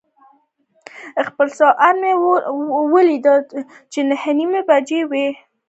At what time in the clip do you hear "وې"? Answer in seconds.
5.09-5.27